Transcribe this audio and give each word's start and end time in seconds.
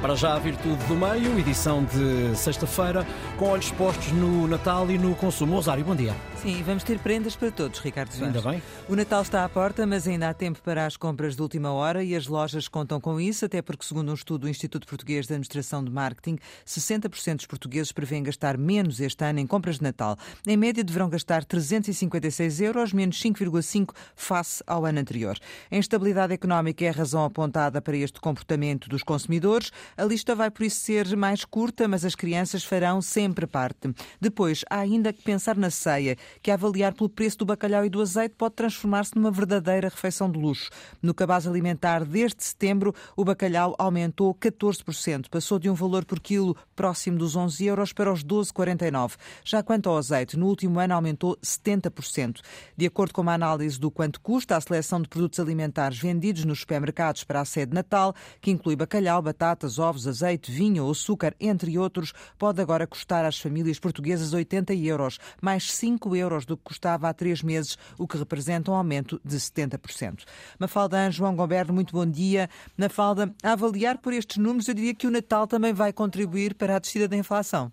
Para 0.00 0.14
já, 0.14 0.34
a 0.34 0.38
Virtude 0.38 0.84
do 0.84 0.94
Meio, 0.94 1.38
edição 1.38 1.82
de 1.84 2.36
sexta-feira, 2.36 3.04
com 3.38 3.46
olhos 3.46 3.70
postos 3.72 4.12
no 4.12 4.46
Natal 4.46 4.90
e 4.90 4.98
no 4.98 5.14
consumo. 5.14 5.56
Osário, 5.56 5.84
bom 5.84 5.96
dia. 5.96 6.14
Sim, 6.36 6.62
vamos 6.62 6.84
ter 6.84 6.98
prendas 6.98 7.34
para 7.34 7.50
todos, 7.50 7.80
Ricardo 7.80 8.12
Soares. 8.12 8.36
Ainda 8.36 8.50
bem. 8.50 8.62
O 8.88 8.94
Natal 8.94 9.22
está 9.22 9.42
à 9.42 9.48
porta, 9.48 9.86
mas 9.86 10.06
ainda 10.06 10.28
há 10.28 10.34
tempo 10.34 10.60
para 10.62 10.86
as 10.86 10.96
compras 10.96 11.34
de 11.34 11.42
última 11.42 11.72
hora 11.72 12.04
e 12.04 12.14
as 12.14 12.26
lojas 12.26 12.68
contam 12.68 13.00
com 13.00 13.18
isso, 13.18 13.46
até 13.46 13.62
porque, 13.62 13.84
segundo 13.84 14.10
um 14.10 14.14
estudo 14.14 14.42
do 14.42 14.48
Instituto 14.48 14.86
Português 14.86 15.26
de 15.26 15.32
Administração 15.32 15.82
de 15.82 15.90
Marketing, 15.90 16.38
60% 16.64 17.36
dos 17.36 17.46
portugueses 17.46 17.90
prevêem 17.90 18.22
gastar 18.22 18.56
menos 18.58 19.00
este 19.00 19.24
ano 19.24 19.40
em 19.40 19.46
compras 19.46 19.78
de 19.78 19.82
Natal. 19.82 20.16
Em 20.46 20.56
média, 20.56 20.84
deverão 20.84 21.08
gastar 21.08 21.42
356 21.42 22.60
euros, 22.60 22.92
menos 22.92 23.20
5,5 23.20 23.92
face 24.14 24.62
ao 24.66 24.84
ano 24.84 25.00
anterior. 25.00 25.36
A 25.70 25.76
instabilidade 25.76 26.34
económica 26.34 26.84
é 26.84 26.90
a 26.90 26.92
razão 26.92 27.24
apontada 27.24 27.80
para 27.80 27.96
este 27.96 28.20
comportamento 28.20 28.88
dos 28.88 29.02
consumidores. 29.02 29.72
A 29.96 30.04
lista 30.04 30.34
vai, 30.34 30.50
por 30.50 30.64
isso, 30.64 30.80
ser 30.80 31.16
mais 31.16 31.44
curta, 31.44 31.86
mas 31.86 32.04
as 32.04 32.14
crianças 32.14 32.64
farão 32.64 33.02
sempre 33.02 33.46
parte. 33.46 33.94
Depois, 34.20 34.64
há 34.70 34.78
ainda 34.78 35.12
que 35.12 35.22
pensar 35.22 35.56
na 35.56 35.70
ceia, 35.70 36.16
que, 36.40 36.50
a 36.50 36.54
avaliar 36.54 36.94
pelo 36.94 37.08
preço 37.08 37.38
do 37.38 37.46
bacalhau 37.46 37.84
e 37.84 37.90
do 37.90 38.00
azeite, 38.00 38.34
pode 38.36 38.54
transformar-se 38.54 39.14
numa 39.14 39.30
verdadeira 39.30 39.88
refeição 39.88 40.30
de 40.30 40.38
luxo. 40.38 40.70
No 41.02 41.14
cabaz 41.14 41.46
alimentar, 41.46 42.04
desde 42.04 42.42
setembro, 42.42 42.94
o 43.16 43.24
bacalhau 43.24 43.74
aumentou 43.78 44.34
14%, 44.34 45.28
passou 45.28 45.58
de 45.58 45.68
um 45.68 45.74
valor 45.74 46.04
por 46.04 46.20
quilo 46.20 46.56
próximo 46.74 47.18
dos 47.18 47.36
11 47.36 47.64
euros 47.66 47.92
para 47.92 48.12
os 48.12 48.24
12,49. 48.24 49.16
Já 49.44 49.62
quanto 49.62 49.88
ao 49.88 49.96
azeite, 49.96 50.36
no 50.36 50.46
último 50.46 50.78
ano 50.80 50.94
aumentou 50.94 51.36
70%. 51.42 52.40
De 52.76 52.86
acordo 52.86 53.12
com 53.12 53.22
uma 53.22 53.34
análise 53.34 53.78
do 53.78 53.90
quanto 53.90 54.20
custa 54.20 54.56
a 54.56 54.60
seleção 54.60 55.00
de 55.00 55.08
produtos 55.08 55.40
alimentares 55.40 55.98
vendidos 55.98 56.44
nos 56.44 56.60
supermercados 56.60 57.24
para 57.24 57.40
a 57.40 57.44
sede 57.44 57.74
Natal, 57.74 58.14
que 58.40 58.50
inclui 58.50 58.76
bacalhau, 58.76 59.20
batatas, 59.22 59.75
ovos, 59.78 60.06
azeite, 60.06 60.50
vinho 60.50 60.84
ou 60.84 60.90
açúcar, 60.90 61.34
entre 61.40 61.78
outros, 61.78 62.12
pode 62.38 62.60
agora 62.60 62.86
custar 62.86 63.24
às 63.24 63.38
famílias 63.38 63.78
portuguesas 63.78 64.32
80 64.32 64.74
euros, 64.74 65.18
mais 65.40 65.72
5 65.72 66.14
euros 66.14 66.44
do 66.44 66.56
que 66.56 66.64
custava 66.64 67.08
há 67.08 67.14
três 67.14 67.42
meses, 67.42 67.78
o 67.98 68.06
que 68.06 68.18
representa 68.18 68.70
um 68.70 68.74
aumento 68.74 69.20
de 69.24 69.36
70%. 69.36 70.24
Mafalda 70.58 71.10
João 71.10 71.36
Gomberto, 71.36 71.72
muito 71.72 71.92
bom 71.92 72.06
dia. 72.06 72.48
Mafalda, 72.76 73.34
a 73.42 73.52
avaliar 73.52 73.98
por 73.98 74.12
estes 74.12 74.36
números, 74.36 74.68
eu 74.68 74.74
diria 74.74 74.94
que 74.94 75.06
o 75.06 75.10
Natal 75.10 75.46
também 75.46 75.72
vai 75.72 75.92
contribuir 75.92 76.54
para 76.54 76.76
a 76.76 76.78
descida 76.78 77.08
da 77.08 77.16
inflação. 77.16 77.70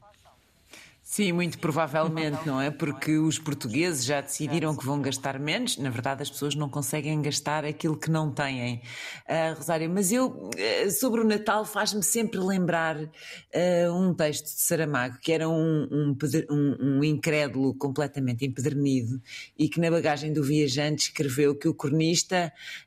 Sim, 1.14 1.31
muito 1.31 1.59
provavelmente, 1.59 2.39
não 2.44 2.59
é? 2.59 2.72
Porque 2.72 3.19
os 3.19 3.38
portugueses 3.38 4.03
já 4.03 4.19
decidiram 4.19 4.75
que 4.75 4.83
vão 4.83 5.00
gastar 5.00 5.38
menos. 5.38 5.78
Na 5.78 5.92
verdade, 5.92 6.23
as 6.23 6.30
pessoas 6.31 6.56
não 6.56 6.67
conseguem 6.67 7.22
gastar 7.22 7.64
aquilo 7.66 7.95
que 7.95 8.09
não 8.09 8.31
têm. 8.31 8.81
Uh, 9.30 9.56
Rosário, 9.56 9.88
mas 9.91 10.11
eu, 10.11 10.25
uh, 10.25 10.91
sobre 11.00 11.22
o 11.22 11.23
Natal, 11.23 11.66
faz-me 11.66 12.02
sempre 12.02 12.39
lembrar 12.39 12.97
uh, 12.97 13.94
um 13.94 14.11
texto 14.11 14.45
de 14.45 14.59
Saramago, 14.59 15.19
que 15.22 15.31
era 15.31 15.47
um, 15.47 15.88
um, 15.91 16.17
um, 16.50 16.78
um, 16.81 17.03
incrédulo 17.03 17.75
completamente 17.75 18.44
empedernido 18.44 19.22
e 19.56 19.69
que 19.69 19.80
na 19.80 19.91
bagagem 19.91 20.34
do 20.34 20.44
viajante 20.44 21.09
escreveu 21.09 21.53
que 21.53 21.67
o 21.67 21.75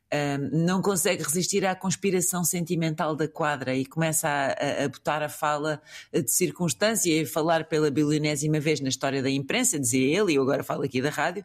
cronista 0.08 0.38
não 0.52 0.80
consegue 0.80 1.22
resistir 1.22 1.64
à 1.64 1.74
conspiração 1.74 2.44
sentimental 2.44 3.16
da 3.16 3.26
quadra 3.26 3.74
e 3.74 3.84
começa 3.84 4.28
a, 4.28 4.84
a, 4.84 4.88
botar 4.88 5.22
a 5.22 5.28
fala 5.28 5.80
de 6.12 6.30
circunstância 6.30 7.12
e 7.12 7.22
a 7.22 7.26
falar 7.26 7.64
pela 7.64 7.90
bilionésima 7.90 8.60
vez 8.60 8.80
na 8.80 8.88
história 8.88 9.22
da 9.22 9.30
imprensa, 9.30 9.78
dizia 9.78 10.20
ele, 10.20 10.32
e 10.32 10.34
eu 10.36 10.42
agora 10.42 10.62
falo 10.62 10.82
aqui 10.82 11.02
da 11.02 11.10
rádio, 11.10 11.44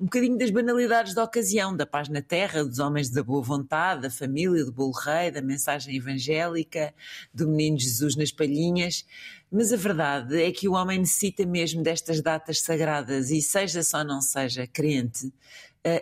um 0.00 0.04
bocadinho 0.04 0.38
das 0.38 0.50
banalidades 0.50 1.14
da 1.14 1.24
ocasião, 1.24 1.76
da 1.76 1.86
paz 1.86 2.08
na 2.08 2.22
terra, 2.22 2.64
dos 2.64 2.78
homens 2.78 3.10
da 3.10 3.22
boa 3.22 3.42
vontade, 3.42 4.02
da 4.02 4.10
família, 4.10 4.64
do 4.64 4.72
bolo 4.72 4.92
rei, 4.92 5.30
da 5.30 5.42
mensagem 5.42 5.96
evangélica, 5.96 6.94
do 7.32 7.48
menino 7.48 7.78
Jesus 7.78 8.16
nas 8.16 8.32
palhinhas. 8.32 9.04
Mas 9.50 9.72
a 9.72 9.76
verdade 9.76 10.42
é 10.42 10.52
que 10.52 10.68
o 10.68 10.72
homem 10.72 10.98
necessita 10.98 11.46
mesmo 11.46 11.82
destas 11.82 12.20
datas 12.20 12.60
sagradas 12.60 13.30
e, 13.30 13.40
seja 13.40 13.82
só 13.82 14.04
não 14.04 14.20
seja 14.20 14.66
crente, 14.66 15.32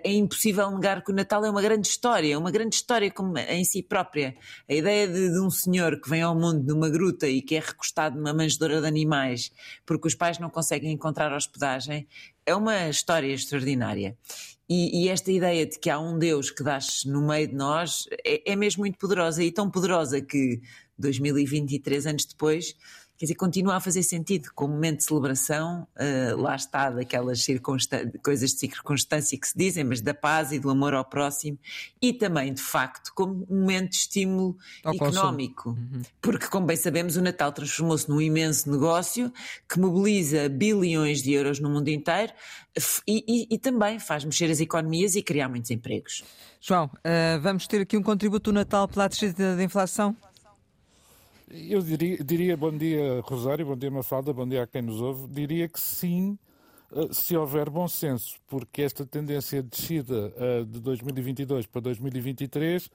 é 0.05 0.13
impossível 0.13 0.71
negar 0.71 1.03
que 1.03 1.11
o 1.11 1.15
Natal 1.15 1.45
é 1.45 1.51
uma 1.51 1.63
grande 1.63 1.89
história, 1.89 2.39
uma 2.39 2.51
grande 2.51 2.77
história 2.77 3.13
em 3.49 3.65
si 3.65 3.83
própria. 3.83 4.37
A 4.69 4.75
ideia 4.75 5.07
de, 5.07 5.33
de, 5.33 5.41
um 5.41 5.51
senhor 5.51 6.01
que 6.01 6.09
vem 6.09 6.23
ao 6.23 6.35
mundo 6.35 6.63
numa 6.65 6.89
gruta 6.89 7.29
e 7.29 7.43
que 7.43 7.57
é 7.57 7.61
recostado 7.61 8.17
numa 8.17 8.33
manjedora 8.33 8.81
de 8.81 8.87
animais 8.87 9.51
porque 9.85 10.09
os 10.09 10.15
pais 10.15 10.39
não 10.39 10.51
conseguem 10.51 10.93
encontrar 10.93 11.33
hospedagem 11.33 12.07
é 12.45 12.55
uma 12.55 12.89
história 12.89 13.33
extraordinária. 13.33 14.17
E, 14.69 15.05
e 15.05 15.09
esta 15.09 15.31
ideia 15.31 15.67
de 15.67 15.79
que 15.79 15.91
há 15.91 15.99
um 15.99 16.19
Deus 16.19 16.51
que 16.51 16.63
nasce 16.63 17.09
no 17.09 17.27
meio 17.27 17.49
de 17.49 17.55
nós 17.55 18.05
é, 18.25 18.53
é 18.53 18.57
mesmo 18.57 18.81
muito 18.81 18.99
poderosa 18.99 19.43
e 19.43 19.53
tão 19.53 19.71
poderosa 19.71 20.21
que 20.21 20.61
2023 20.99 22.07
anos 22.07 22.25
depois 22.25 22.75
quer 23.17 23.25
dizer, 23.25 23.35
continua 23.35 23.77
a 23.77 23.81
fazer 23.81 24.03
sentido 24.03 24.51
como 24.55 24.75
momento 24.75 24.99
de 24.99 25.05
celebração, 25.05 25.87
uh, 25.97 26.41
lá 26.41 26.55
está, 26.55 26.91
daquelas 26.91 27.47
coisas 28.23 28.51
de 28.51 28.59
circunstância 28.59 29.39
que 29.39 29.49
se 29.49 29.57
dizem, 29.57 29.85
mas 29.85 30.01
da 30.01 30.15
paz 30.15 30.53
e 30.53 30.59
do 30.59 30.71
amor 30.71 30.95
ao 30.95 31.05
próximo, 31.05 31.59
e 32.01 32.13
também, 32.13 32.53
de 32.53 32.63
facto, 32.63 33.13
como 33.15 33.47
momento 33.49 33.91
de 33.91 33.97
estímulo 33.97 34.57
ao 34.85 34.95
económico. 34.95 35.71
Uhum. 35.71 36.03
Porque, 36.21 36.47
como 36.47 36.67
bem 36.67 36.77
sabemos, 36.77 37.17
o 37.17 37.23
Natal 37.23 37.53
transformou-se 37.53 38.09
num 38.09 38.21
imenso 38.21 38.71
negócio 38.71 39.33
que 39.69 39.79
mobiliza 39.79 40.49
bilhões 40.49 41.23
de 41.23 41.33
euros 41.33 41.59
no 41.59 41.71
mundo 41.71 41.89
inteiro 41.89 42.33
e, 43.07 43.25
e, 43.27 43.55
e 43.55 43.59
também 43.59 43.99
faz 43.99 44.25
mexer 44.25 44.51
as 44.51 44.61
economias 44.61 45.17
e 45.17 45.23
criar 45.23 45.49
muitos 45.49 45.71
empregos. 45.71 46.23
João, 46.61 46.87
uh, 46.87 47.41
vamos 47.41 47.67
ter 47.67 47.81
aqui 47.81 47.97
um 47.97 48.03
contributo 48.03 48.51
do 48.51 48.55
Natal 48.55 48.87
pela 48.89 49.09
descida 49.09 49.57
da 49.57 49.63
inflação? 49.63 50.17
Eu 51.49 51.81
diria, 51.81 52.17
diria, 52.25 52.57
bom 52.57 52.77
dia 52.77 53.21
Rosário, 53.23 53.65
bom 53.65 53.77
dia 53.77 53.91
Mafalda, 53.91 54.33
bom 54.33 54.49
dia 54.49 54.65
a 54.65 54.67
quem 54.67 54.83
nos 54.83 55.01
ouve. 55.01 55.29
Diria 55.29 55.69
que 55.69 55.79
sim, 55.79 56.37
eh, 56.93 57.09
se 57.13 57.37
houver 57.37 57.71
bom 57.71 57.87
senso, 57.87 58.37
porque 58.49 58.83
esta 58.83 59.07
tendência 59.07 59.63
de 59.63 59.69
descida 59.69 60.33
eh, 60.37 60.65
de 60.65 60.81
2022 60.81 61.67
para 61.67 61.83
2023, 61.83 62.91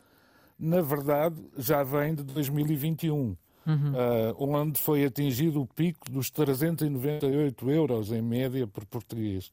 na 0.60 0.82
verdade, 0.82 1.42
já 1.58 1.82
vem 1.82 2.14
de 2.14 2.24
2021. 2.24 3.36
Uhum. 3.64 3.92
Uh, 3.92 4.56
onde 4.56 4.80
foi 4.80 5.06
atingido 5.06 5.62
o 5.62 5.68
pico 5.68 6.10
dos 6.10 6.32
398 6.32 7.70
euros 7.70 8.12
em 8.12 8.20
média 8.20 8.66
por 8.66 8.84
português 8.86 9.52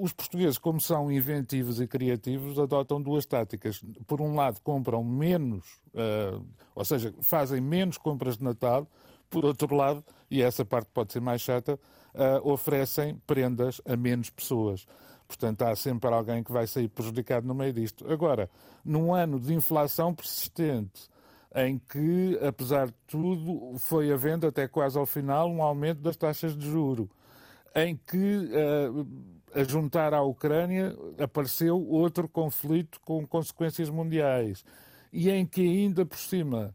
os 0.00 0.12
portugueses, 0.12 0.58
como 0.58 0.80
são 0.80 1.10
inventivos 1.10 1.80
e 1.80 1.86
criativos, 1.86 2.58
adotam 2.58 3.00
duas 3.00 3.26
táticas. 3.26 3.82
Por 4.06 4.20
um 4.20 4.34
lado, 4.34 4.60
compram 4.60 5.02
menos, 5.02 5.64
uh, 5.94 6.44
ou 6.74 6.84
seja, 6.84 7.14
fazem 7.22 7.60
menos 7.60 7.98
compras 7.98 8.36
de 8.36 8.44
Natal. 8.44 8.86
Por 9.30 9.44
outro 9.44 9.74
lado, 9.74 10.04
e 10.30 10.42
essa 10.42 10.64
parte 10.64 10.88
pode 10.92 11.12
ser 11.12 11.20
mais 11.20 11.40
chata, 11.40 11.78
uh, 12.14 12.50
oferecem 12.50 13.20
prendas 13.26 13.80
a 13.84 13.96
menos 13.96 14.30
pessoas. 14.30 14.86
Portanto, 15.26 15.62
há 15.62 15.76
sempre 15.76 16.10
alguém 16.10 16.42
que 16.42 16.50
vai 16.50 16.66
sair 16.66 16.88
prejudicado 16.88 17.46
no 17.46 17.54
meio 17.54 17.72
disto. 17.72 18.10
Agora, 18.10 18.48
num 18.82 19.14
ano 19.14 19.38
de 19.38 19.52
inflação 19.52 20.14
persistente, 20.14 21.08
em 21.54 21.78
que, 21.78 22.38
apesar 22.42 22.86
de 22.86 22.94
tudo, 23.06 23.76
foi 23.78 24.10
havendo 24.10 24.46
até 24.46 24.66
quase 24.66 24.98
ao 24.98 25.04
final 25.04 25.50
um 25.50 25.62
aumento 25.62 26.00
das 26.00 26.16
taxas 26.16 26.56
de 26.56 26.66
juro, 26.66 27.10
em 27.74 27.96
que 27.96 28.16
uh, 28.16 29.06
a 29.54 29.64
juntar 29.64 30.14
à 30.14 30.22
Ucrânia, 30.22 30.96
apareceu 31.18 31.80
outro 31.88 32.28
conflito 32.28 33.00
com 33.00 33.26
consequências 33.26 33.88
mundiais. 33.88 34.64
E 35.12 35.30
em 35.30 35.46
que, 35.46 35.62
ainda 35.62 36.04
por 36.04 36.18
cima, 36.18 36.74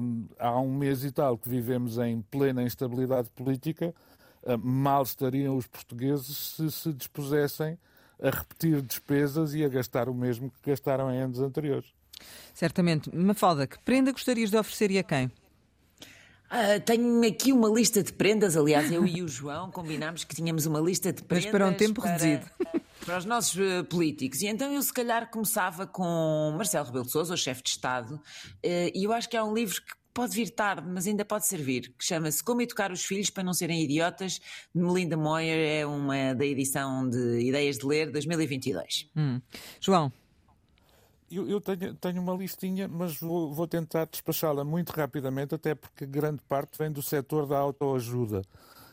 um, 0.00 0.26
há 0.38 0.58
um 0.60 0.74
mês 0.74 1.04
e 1.04 1.10
tal 1.10 1.36
que 1.36 1.48
vivemos 1.48 1.98
em 1.98 2.22
plena 2.22 2.62
instabilidade 2.62 3.28
política, 3.30 3.94
um, 4.46 4.56
mal 4.56 5.02
estariam 5.02 5.56
os 5.56 5.66
portugueses 5.66 6.54
se 6.56 6.70
se 6.70 6.92
dispusessem 6.92 7.78
a 8.22 8.30
repetir 8.30 8.82
despesas 8.82 9.54
e 9.54 9.64
a 9.64 9.68
gastar 9.68 10.08
o 10.08 10.14
mesmo 10.14 10.50
que 10.50 10.70
gastaram 10.70 11.10
em 11.10 11.18
anos 11.18 11.40
anteriores. 11.40 11.92
Certamente. 12.52 13.14
Mafalda, 13.14 13.66
que 13.66 13.78
prenda 13.78 14.12
gostarias 14.12 14.50
de 14.50 14.56
oferecer 14.56 14.90
e 14.90 14.98
a 14.98 15.02
quem? 15.02 15.30
Uh, 16.50 16.80
tenho 16.84 17.24
aqui 17.24 17.52
uma 17.52 17.68
lista 17.68 18.02
de 18.02 18.12
prendas, 18.12 18.56
aliás, 18.56 18.90
eu 18.90 19.06
e 19.06 19.22
o 19.22 19.28
João 19.28 19.70
combinámos 19.70 20.24
que 20.24 20.34
tínhamos 20.34 20.66
uma 20.66 20.80
lista 20.80 21.12
de 21.12 21.22
prendas. 21.22 21.44
Mas 21.44 21.52
para 21.52 21.66
um 21.68 21.74
tempo 21.74 22.02
para, 22.02 22.10
reduzido. 22.10 22.50
Para 23.04 23.18
os 23.18 23.24
nossos 23.24 23.54
uh, 23.54 23.84
políticos. 23.84 24.42
E 24.42 24.48
então 24.48 24.72
eu, 24.72 24.82
se 24.82 24.92
calhar, 24.92 25.30
começava 25.30 25.86
com 25.86 26.52
Marcelo 26.56 26.86
Rebelo 26.86 27.04
de 27.04 27.12
Souza, 27.12 27.34
o 27.34 27.36
chefe 27.36 27.62
de 27.62 27.70
Estado, 27.70 28.16
uh, 28.16 28.20
e 28.64 29.04
eu 29.04 29.12
acho 29.12 29.28
que 29.28 29.36
é 29.36 29.42
um 29.42 29.54
livro 29.54 29.80
que 29.80 29.94
pode 30.12 30.34
vir 30.34 30.50
tarde, 30.50 30.88
mas 30.88 31.06
ainda 31.06 31.24
pode 31.24 31.46
servir, 31.46 31.94
que 31.96 32.04
chama-se 32.04 32.42
Como 32.42 32.60
Educar 32.60 32.90
os 32.90 33.04
Filhos 33.04 33.30
para 33.30 33.44
Não 33.44 33.54
Serem 33.54 33.82
Idiotas, 33.84 34.40
de 34.74 34.82
Melinda 34.82 35.16
Moyer, 35.16 35.80
é 35.80 35.86
uma 35.86 36.34
da 36.34 36.44
edição 36.44 37.08
de 37.08 37.40
Ideias 37.40 37.78
de 37.78 37.86
Ler 37.86 38.10
2022. 38.10 39.08
Hum. 39.16 39.40
João. 39.80 40.12
Eu, 41.30 41.48
eu 41.48 41.60
tenho, 41.60 41.94
tenho, 41.94 42.20
uma 42.20 42.34
listinha, 42.34 42.88
mas 42.88 43.18
vou, 43.20 43.52
vou 43.52 43.66
tentar 43.66 44.06
despachá-la 44.06 44.64
muito 44.64 44.90
rapidamente, 44.90 45.54
até 45.54 45.74
porque 45.74 46.04
grande 46.04 46.42
parte 46.48 46.76
vem 46.76 46.90
do 46.90 47.02
setor 47.02 47.46
da 47.46 47.56
autoajuda. 47.58 48.42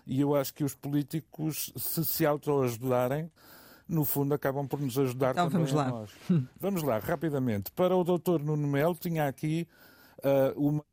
E 0.06 0.22
eu 0.22 0.36
acho 0.36 0.54
que 0.54 0.64
os 0.64 0.76
políticos, 0.76 1.74
se 1.76 2.06
se 2.06 2.26
autoajudarem, 2.26 3.30
no 3.88 4.06
fundo 4.06 4.34
acabam 4.34 4.68
por 4.68 4.80
nos 4.80 4.98
ajudar 4.98 5.32
então, 5.32 5.50
também 5.50 5.66
vamos 5.66 5.74
lá. 5.74 5.90
nós. 5.90 6.12
vamos 6.60 6.84
lá, 6.84 7.00
rapidamente. 7.00 7.72
Para 7.72 7.96
o 7.96 8.04
doutor 8.04 8.42
Nuno 8.42 8.68
Melo, 8.68 8.96
tinha 8.96 9.28
aqui 9.28 9.68
uh, 10.20 10.68
uma 10.68 10.86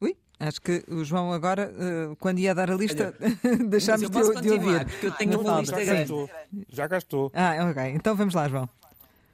Ui, 0.00 0.16
acho 0.40 0.60
que 0.60 0.84
o 0.88 1.04
João 1.04 1.32
agora, 1.32 1.72
uh, 1.72 2.16
quando 2.16 2.38
ia 2.38 2.54
dar 2.54 2.70
a 2.70 2.74
lista, 2.74 3.14
deixámos 3.68 4.10
de, 4.10 4.40
de, 4.40 4.50
ouvir. 4.50 4.84
Porque 4.86 5.06
eu 5.06 5.12
tenho 5.12 5.40
uma 5.40 5.60
lista 5.60 5.84
já 5.84 5.94
gastou. 5.94 6.30
Já 6.68 6.86
gastou. 6.86 7.32
Ah, 7.34 7.70
ok. 7.70 7.82
Então 7.94 8.16
vamos 8.16 8.34
lá, 8.34 8.48
João. 8.48 8.68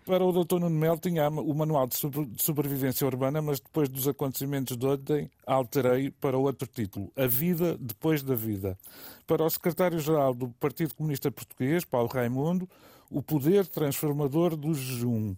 Para 0.05 0.25
o 0.25 0.33
Dr. 0.33 0.59
Nuno 0.59 0.71
Mel 0.71 0.99
tinha 0.99 1.29
o 1.29 1.55
manual 1.55 1.87
de 1.87 1.97
sobrevivência 2.37 3.07
urbana, 3.07 3.41
mas 3.41 3.61
depois 3.61 3.89
dos 3.89 4.09
acontecimentos 4.09 4.77
de 4.77 4.85
ontem 4.85 5.31
alterei 5.47 6.11
para 6.11 6.37
outro 6.37 6.67
título, 6.67 7.13
A 7.17 7.25
Vida 7.29 7.77
Depois 7.79 8.21
da 8.21 8.35
Vida. 8.35 8.77
Para 9.29 9.45
o 9.45 9.51
secretário-geral 9.51 10.35
do 10.35 10.49
Partido 10.49 10.93
Comunista 10.97 11.31
Português, 11.31 11.85
Paulo 11.85 12.09
Raimundo, 12.09 12.69
o 13.09 13.23
poder 13.23 13.65
transformador 13.69 14.57
do 14.57 14.75
jejum. 14.75 15.37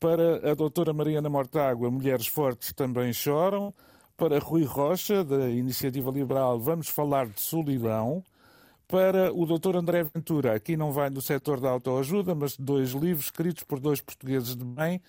Para 0.00 0.50
a 0.50 0.54
doutora 0.54 0.94
Mariana 0.94 1.28
Mortágua, 1.28 1.90
Mulheres 1.90 2.26
Fortes 2.26 2.72
também 2.72 3.12
choram. 3.12 3.74
Para 4.16 4.38
Rui 4.38 4.64
Rocha, 4.64 5.22
da 5.22 5.50
Iniciativa 5.50 6.10
Liberal, 6.10 6.58
vamos 6.58 6.88
falar 6.88 7.26
de 7.26 7.40
solidão 7.40 8.24
para 8.94 9.34
o 9.34 9.44
Dr. 9.44 9.74
André 9.74 10.04
Ventura. 10.04 10.54
Aqui 10.54 10.76
não 10.76 10.92
vai 10.92 11.10
do 11.10 11.20
setor 11.20 11.58
da 11.58 11.68
autoajuda, 11.68 12.32
mas 12.32 12.56
dois 12.56 12.90
livros 12.90 13.24
escritos 13.24 13.64
por 13.64 13.80
dois 13.80 14.00
portugueses 14.00 14.54
de 14.54 14.64
bem. 14.64 15.02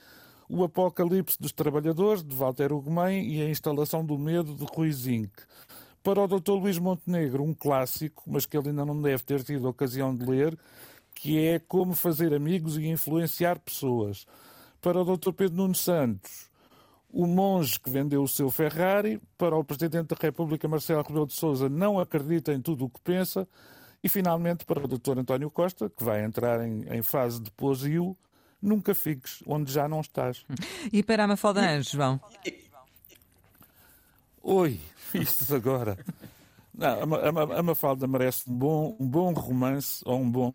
O 0.49 0.63
Apocalipse 0.63 1.39
dos 1.39 1.51
Trabalhadores, 1.51 2.23
de 2.23 2.33
Walter 2.33 2.73
Ugumem, 2.73 3.31
e 3.31 3.43
a 3.43 3.47
Instalação 3.47 4.03
do 4.03 4.17
Medo, 4.17 4.55
de 4.55 4.65
Rui 4.73 4.91
Zinck. 4.91 5.31
Para 6.01 6.19
o 6.19 6.27
Dr. 6.27 6.53
Luís 6.53 6.79
Montenegro, 6.79 7.43
um 7.43 7.53
clássico, 7.53 8.23
mas 8.25 8.47
que 8.47 8.57
ele 8.57 8.69
ainda 8.69 8.83
não 8.83 8.99
deve 8.99 9.21
ter 9.21 9.43
tido 9.43 9.69
ocasião 9.69 10.15
de 10.15 10.25
ler, 10.25 10.57
que 11.13 11.37
é 11.37 11.59
Como 11.59 11.93
Fazer 11.93 12.33
Amigos 12.33 12.79
e 12.79 12.87
Influenciar 12.87 13.59
Pessoas. 13.59 14.25
Para 14.81 14.99
o 14.99 15.15
Dr. 15.15 15.31
Pedro 15.31 15.57
Nuno 15.57 15.75
Santos, 15.75 16.49
o 17.09 17.25
monge 17.25 17.79
que 17.79 17.89
vendeu 17.89 18.23
o 18.23 18.27
seu 18.27 18.51
Ferrari, 18.51 19.21
para 19.37 19.55
o 19.55 19.63
Presidente 19.63 20.09
da 20.09 20.17
República, 20.19 20.67
Marcelo 20.67 21.03
Rebelo 21.03 21.27
de 21.27 21.33
Sousa, 21.33 21.69
não 21.69 21.99
acredita 21.99 22.53
em 22.53 22.61
tudo 22.61 22.85
o 22.85 22.89
que 22.89 22.99
pensa, 23.01 23.47
e 24.03 24.09
finalmente 24.09 24.65
para 24.65 24.83
o 24.83 24.87
Dr. 24.87 25.19
António 25.19 25.49
Costa, 25.49 25.89
que 25.89 26.03
vai 26.03 26.23
entrar 26.23 26.65
em, 26.65 26.85
em 26.89 27.01
fase 27.01 27.41
de 27.41 27.49
posio, 27.51 28.17
nunca 28.61 28.93
fiques 28.93 29.41
onde 29.47 29.71
já 29.71 29.87
não 29.87 30.01
estás. 30.01 30.45
E 30.91 31.01
para 31.01 31.23
a 31.23 31.27
Mafalda 31.27 31.61
Anjos, 31.61 31.91
João? 31.91 32.19
Oi, 34.43 34.79
isto 35.13 35.55
agora. 35.55 35.97
Não, 36.73 36.87
a, 36.87 37.55
a, 37.55 37.59
a 37.59 37.63
Mafalda 37.63 38.05
merece 38.07 38.49
um 38.49 38.53
bom, 38.53 38.97
um 38.99 39.07
bom 39.07 39.33
romance 39.33 40.03
ou 40.05 40.19
um 40.19 40.29
bom. 40.29 40.53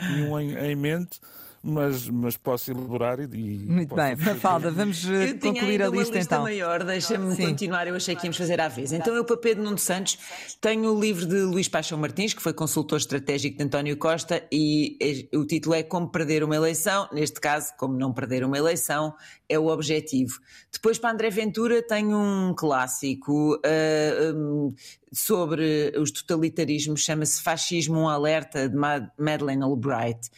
E 0.00 0.22
um 0.22 0.38
em, 0.38 0.54
em 0.56 0.76
mente 0.76 1.18
mas, 1.62 2.08
mas 2.08 2.36
posso 2.36 2.70
elaborar 2.70 3.20
e. 3.20 3.26
Muito 3.26 3.94
bem, 3.94 4.16
Mafalda, 4.16 4.70
vamos 4.70 5.06
eh, 5.08 5.30
eu 5.30 5.38
concluir 5.38 5.82
a 5.82 5.88
lista, 5.88 6.18
lista 6.18 6.18
então. 6.18 6.42
maior, 6.42 6.82
deixa-me 6.84 7.36
continuar, 7.36 7.86
eu 7.86 7.94
achei 7.94 8.16
que 8.16 8.24
íamos 8.24 8.38
fazer 8.38 8.60
à 8.60 8.68
vez. 8.68 8.92
Então, 8.92 9.14
eu, 9.14 9.24
para 9.24 9.36
Pedro 9.36 9.64
Nuno 9.64 9.76
Santos, 9.76 10.18
tenho 10.60 10.90
o 10.94 10.98
livro 10.98 11.26
de 11.26 11.40
Luís 11.42 11.68
Paixão 11.68 11.98
Martins, 11.98 12.32
que 12.32 12.40
foi 12.40 12.54
consultor 12.54 12.98
estratégico 12.98 13.58
de 13.58 13.64
António 13.64 13.96
Costa, 13.98 14.42
e 14.50 15.28
o 15.34 15.44
título 15.44 15.74
é 15.74 15.82
Como 15.82 16.08
Perder 16.08 16.42
uma 16.42 16.56
Eleição, 16.56 17.08
neste 17.12 17.38
caso, 17.38 17.74
como 17.76 17.96
não 17.96 18.12
perder 18.12 18.42
uma 18.42 18.56
eleição, 18.56 19.14
é 19.46 19.58
o 19.58 19.66
objetivo. 19.66 20.38
Depois, 20.72 20.98
para 20.98 21.10
André 21.10 21.28
Ventura, 21.28 21.82
tenho 21.82 22.16
um 22.16 22.54
clássico 22.54 23.56
uh, 23.56 24.34
um, 24.34 24.74
sobre 25.12 25.92
os 25.98 26.10
totalitarismos, 26.10 27.02
chama-se 27.02 27.42
Fascismo 27.42 27.98
um 27.98 28.08
Alerta, 28.08 28.68
de 28.68 28.76
Madeleine 29.18 29.62
Albright. 29.62 30.30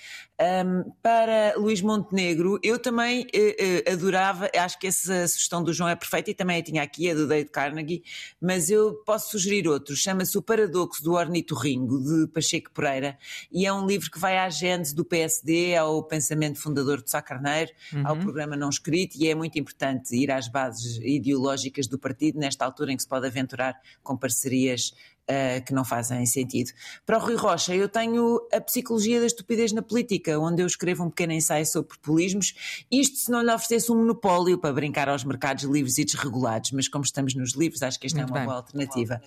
Um, 0.42 0.90
para 1.00 1.54
Luís 1.56 1.80
Montenegro, 1.80 2.58
eu 2.64 2.76
também 2.76 3.20
uh, 3.20 3.26
uh, 3.26 3.92
adorava, 3.92 4.50
acho 4.56 4.76
que 4.76 4.88
essa 4.88 5.28
sugestão 5.28 5.62
do 5.62 5.72
João 5.72 5.88
é 5.88 5.94
perfeita 5.94 6.32
e 6.32 6.34
também 6.34 6.58
a 6.58 6.62
tinha 6.64 6.82
aqui, 6.82 7.08
a 7.08 7.14
do 7.14 7.28
Dave 7.28 7.48
Carnegie, 7.48 8.02
mas 8.40 8.68
eu 8.68 8.92
posso 9.06 9.30
sugerir 9.30 9.68
outro, 9.68 9.94
chama-se 9.94 10.36
O 10.36 10.42
Paradoxo 10.42 11.00
do 11.00 11.12
Ornitorrinco, 11.12 12.02
de 12.02 12.26
Pacheco 12.26 12.72
Pereira, 12.72 13.16
e 13.52 13.64
é 13.66 13.72
um 13.72 13.86
livro 13.86 14.10
que 14.10 14.18
vai 14.18 14.36
à 14.36 14.50
gênese 14.50 14.92
do 14.92 15.04
PSD, 15.04 15.76
ao 15.76 16.02
pensamento 16.02 16.58
fundador 16.58 17.00
de 17.00 17.08
Sá 17.08 17.22
Carneiro, 17.22 17.70
uhum. 17.92 18.04
ao 18.04 18.16
programa 18.16 18.56
não 18.56 18.68
escrito, 18.68 19.14
e 19.16 19.28
é 19.28 19.36
muito 19.36 19.56
importante 19.60 20.16
ir 20.16 20.32
às 20.32 20.48
bases 20.48 20.98
ideológicas 21.04 21.86
do 21.86 22.00
partido, 22.00 22.40
nesta 22.40 22.64
altura 22.64 22.90
em 22.90 22.96
que 22.96 23.02
se 23.02 23.08
pode 23.08 23.28
aventurar 23.28 23.80
com 24.02 24.16
parcerias 24.16 24.92
uh, 25.32 25.64
que 25.64 25.72
não 25.72 25.84
fazem 25.84 26.24
sentido. 26.26 26.70
Para 27.06 27.18
o 27.18 27.20
Rui 27.20 27.36
Rocha, 27.36 27.74
eu 27.74 27.88
tenho 27.88 28.40
a 28.52 28.60
Psicologia 28.60 29.20
da 29.20 29.26
Estupidez 29.26 29.72
na 29.72 29.82
Política, 29.82 30.38
onde 30.38 30.62
eu 30.62 30.66
escrevo 30.66 31.04
um 31.04 31.10
pequeno 31.10 31.32
ensaio 31.32 31.66
sobre 31.66 31.96
populismos. 31.96 32.84
Isto 32.90 33.16
se 33.18 33.30
não 33.30 33.42
lhe 33.42 33.52
oferecesse 33.52 33.90
um 33.90 33.96
monopólio 33.96 34.58
para 34.58 34.72
brincar 34.72 35.08
aos 35.08 35.24
mercados 35.24 35.64
livres 35.64 35.98
e 35.98 36.04
desregulados, 36.04 36.72
mas 36.72 36.88
como 36.88 37.04
estamos 37.04 37.34
nos 37.34 37.54
livros, 37.54 37.82
acho 37.82 37.98
que 37.98 38.06
esta 38.06 38.18
Muito 38.18 38.30
é 38.30 38.32
uma 38.32 38.38
bem. 38.38 38.46
boa 38.46 38.56
alternativa. 38.58 39.20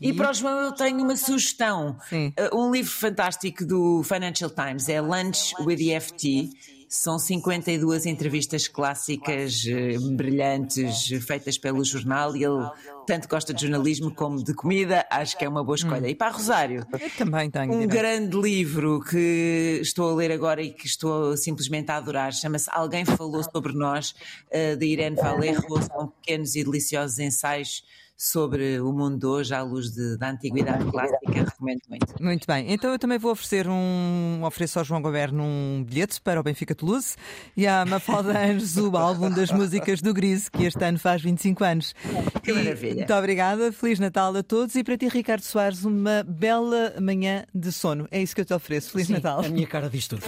E, 0.00 0.12
para 0.12 0.30
o 0.30 0.34
João 0.34 0.60
eu 0.60 0.72
tenho 0.72 1.02
uma 1.02 1.16
sugestão. 1.16 1.96
Uh, 2.12 2.56
um 2.56 2.70
livro 2.70 2.92
fantástico 2.92 3.64
do 3.64 4.02
Financial 4.02 4.50
Times 4.50 4.88
é 4.88 5.00
Lunch 5.00 5.54
with 5.60 5.76
the 5.78 5.98
FT 5.98 6.50
são 6.88 7.18
52 7.18 8.06
entrevistas 8.06 8.68
clássicas, 8.68 9.64
eh, 9.66 9.98
brilhantes, 10.12 11.08
feitas 11.26 11.58
pelo 11.58 11.84
jornal, 11.84 12.36
e 12.36 12.44
ele 12.44 12.70
tanto 13.06 13.28
gosta 13.28 13.54
de 13.54 13.62
jornalismo 13.62 14.12
como 14.14 14.42
de 14.42 14.52
comida, 14.52 15.06
acho 15.10 15.38
que 15.38 15.44
é 15.44 15.48
uma 15.48 15.62
boa 15.62 15.76
escolha. 15.76 16.06
Hum. 16.06 16.10
E 16.10 16.14
para 16.14 16.32
Rosário, 16.32 16.86
eu 16.92 17.10
também 17.16 17.50
tenho. 17.50 17.72
Um 17.72 17.86
grande 17.86 18.36
livro 18.36 19.00
que 19.00 19.78
estou 19.80 20.10
a 20.10 20.14
ler 20.14 20.32
agora 20.32 20.60
e 20.62 20.70
que 20.70 20.86
estou 20.86 21.36
simplesmente 21.36 21.90
a 21.90 21.96
adorar, 21.96 22.32
chama-se 22.32 22.68
Alguém 22.72 23.04
Falou 23.04 23.42
Sobre 23.44 23.72
Nós, 23.72 24.14
uh, 24.50 24.76
de 24.76 24.86
Irene 24.86 25.16
Valerro, 25.16 25.80
são 25.82 26.08
pequenos 26.08 26.54
e 26.56 26.64
deliciosos 26.64 27.18
ensaios 27.18 27.84
sobre 28.16 28.80
o 28.80 28.92
mundo 28.92 29.18
de 29.18 29.26
hoje 29.26 29.54
à 29.54 29.62
luz 29.62 29.90
de, 29.92 30.16
da 30.16 30.30
antiguidade 30.30 30.84
clássica, 30.90 31.18
recomendo 31.32 31.80
muito. 31.88 32.22
Muito 32.22 32.46
bem, 32.46 32.72
então 32.72 32.90
eu 32.90 32.98
também 32.98 33.18
vou 33.18 33.32
oferecer 33.32 33.68
um 33.68 34.40
ofereço 34.44 34.78
ao 34.78 34.84
João 34.84 35.02
Goberno 35.02 35.42
um 35.42 35.84
bilhete 35.86 36.20
para 36.20 36.40
o 36.40 36.42
Benfica 36.42 36.74
Toulouse 36.74 37.16
e 37.56 37.66
à 37.66 37.84
Mafalda 37.84 38.32
Anjos 38.38 38.76
o 38.76 38.96
álbum 38.96 39.30
das 39.30 39.50
músicas 39.50 40.00
do 40.00 40.14
Grise, 40.14 40.50
que 40.50 40.64
este 40.64 40.82
ano 40.82 40.98
faz 40.98 41.22
25 41.22 41.64
anos. 41.64 41.94
Que 42.42 42.52
maravilha. 42.52 42.96
muito 42.96 43.14
obrigada, 43.14 43.72
Feliz 43.72 43.98
Natal 43.98 44.34
a 44.34 44.42
todos 44.42 44.74
e 44.74 44.82
para 44.82 44.96
ti, 44.96 45.08
Ricardo 45.08 45.42
Soares, 45.42 45.84
uma 45.84 46.22
bela 46.22 46.94
manhã 47.00 47.44
de 47.54 47.70
sono. 47.72 48.08
É 48.10 48.22
isso 48.22 48.34
que 48.34 48.40
eu 48.40 48.44
te 48.44 48.54
ofereço. 48.54 48.92
Feliz 48.92 49.08
Sim, 49.08 49.14
Natal. 49.14 49.40
A 49.44 49.48
minha 49.48 49.66
cara 49.66 49.90
diz 49.90 50.08
tudo. 50.08 50.22